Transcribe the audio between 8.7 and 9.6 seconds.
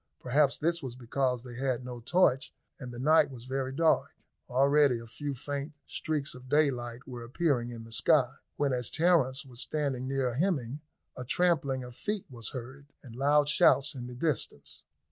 as Terence was